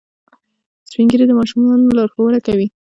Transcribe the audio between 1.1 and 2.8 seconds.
ږیری د ماشومانو لارښوونه کوي